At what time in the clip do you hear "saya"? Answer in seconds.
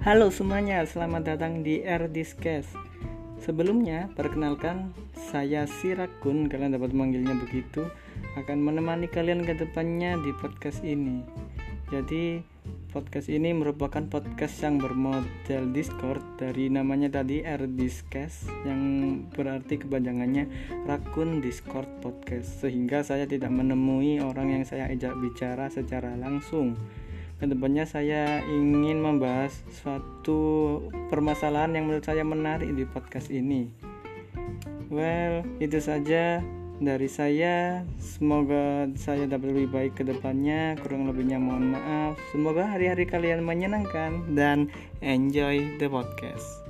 5.12-5.68, 23.04-23.28, 24.64-24.88, 27.88-28.44, 32.04-32.20, 37.08-37.88, 39.00-39.24